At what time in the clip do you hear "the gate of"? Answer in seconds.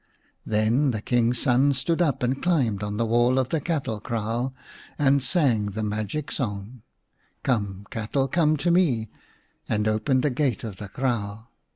10.23-10.77